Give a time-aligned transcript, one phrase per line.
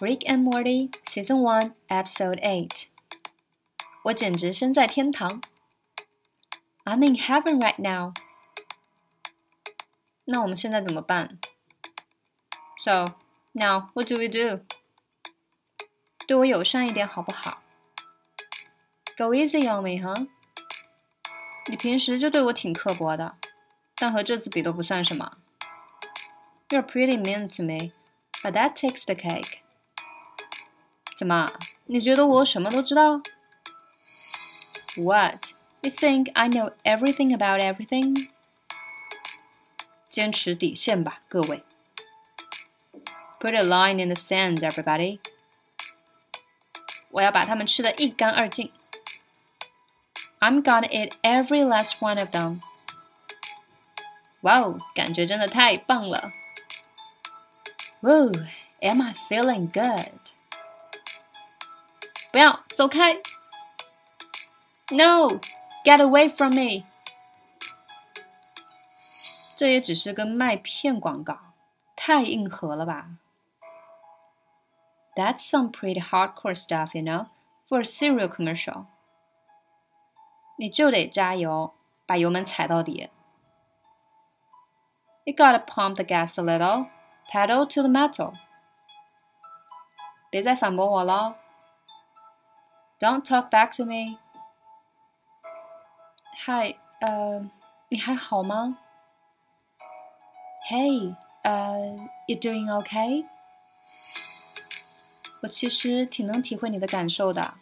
[0.00, 2.86] Rick and Morty Season One Episode Eight。
[4.04, 5.40] 我简直身在天堂。
[6.84, 8.12] I'm in heaven right now。
[10.24, 11.38] 那我们现在怎么办？
[12.78, 13.16] So
[13.52, 14.64] now what do we do？
[16.26, 17.62] 对我友善一点好不好？
[19.16, 20.26] Go easy on me，哈。
[21.68, 23.36] 你平时就对我挺刻薄的，
[23.96, 25.38] 但和这次比都不算什么。
[26.68, 27.92] You're pretty mean to me,
[28.42, 29.60] but that takes the cake.
[31.20, 31.50] 怎么？
[31.86, 33.20] 你觉得我什么都知道？
[34.96, 35.52] What?
[35.82, 38.30] You think I know everything about everything?
[40.10, 41.62] 坚持底线吧，各位。
[43.38, 45.20] Put a line in the sand, everybody.
[47.10, 48.72] 我要把它们吃得一干二净。
[50.40, 52.60] I'm gonna eat every last one of them.
[54.40, 56.32] 哇哦，感觉真的太棒了！
[58.02, 58.32] Woo,
[58.80, 60.12] am I feeling good?
[62.32, 63.14] 不要走开！
[64.90, 65.40] No,
[65.84, 66.84] get away from me！
[69.56, 71.38] 这也只是个麦片广告，
[71.96, 73.08] 太硬核了吧？
[75.14, 77.28] That's some pretty hardcore stuff, you know,
[77.68, 78.84] for a cereal commercial.
[80.58, 81.74] 你就得加油，
[82.06, 83.08] 把油门踩到底。
[85.24, 86.88] You gotta pump the gas a little.
[87.28, 88.34] Pedal to the metal.
[90.30, 91.36] 别再反驳我了。
[93.00, 94.18] Don't talk back to me.
[96.46, 97.50] Hi，呃，
[97.88, 98.78] 你还好吗？
[100.68, 103.26] Hey，呃，You doing okay？
[105.42, 107.54] 我其实挺能体会你的感受的。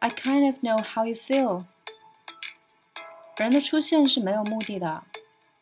[0.00, 1.64] I kind of know how you feel。
[3.36, 5.04] 人的出现是没有目的的，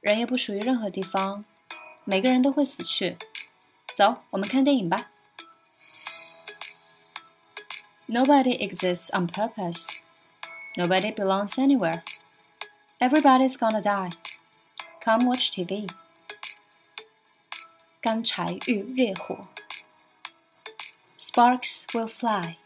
[0.00, 1.44] 人也不属于任何地方。
[2.04, 3.16] 每个人都会死去。
[3.96, 5.10] 走，我们看电影吧。
[8.08, 9.90] Nobody exists on purpose.
[10.76, 12.02] Nobody belongs anywhere.
[13.00, 14.10] Everybody's gonna die.
[15.04, 15.88] Come watch TV.
[18.00, 19.46] 干柴遇烈火，
[21.18, 22.56] Sparks will fly.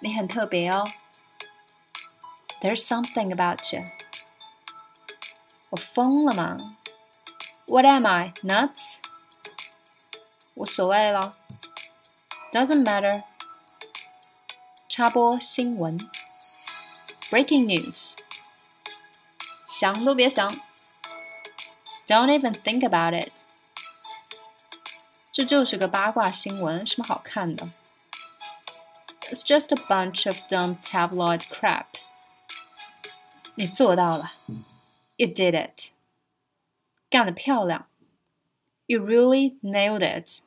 [0.00, 0.86] 你很特别哦。
[2.60, 3.84] There's something about you.
[5.70, 6.56] 我疯了吗？
[7.66, 9.00] what am I, nuts?
[10.54, 11.36] 无所谓了。
[12.52, 13.22] Doesn't matter.
[14.96, 15.98] 插播新闻。
[17.30, 18.16] Breaking news.
[19.66, 20.50] 想都别想。
[22.06, 23.42] Don't even think about it.
[25.32, 27.70] 这就是个八卦新闻，什么好看的？
[29.30, 31.86] It's just a bunch of dumb tabloid crap.
[33.54, 34.32] 你做到了。
[35.16, 35.92] You did it.
[37.08, 37.86] 干得漂亮！
[38.86, 40.42] You really nailed it。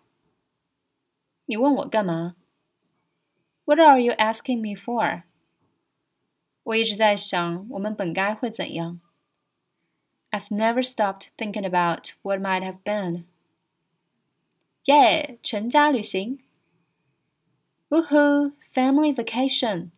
[1.45, 2.35] 你问我干嘛
[3.65, 5.23] ？What are you asking me for？
[6.63, 8.99] 我一直在想，我们本该会怎样。
[10.31, 13.25] I've never stopped thinking about what might have been。
[14.85, 16.39] 耶，全家旅行！
[17.89, 18.53] Woohoo!
[18.73, 19.91] Family vacation.